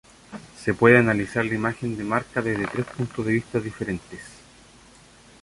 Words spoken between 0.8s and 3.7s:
analizar la imagen de marca desde tres puntos de vista